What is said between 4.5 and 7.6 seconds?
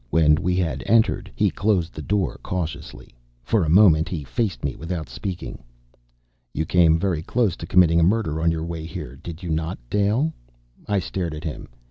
me without speaking. "You came very close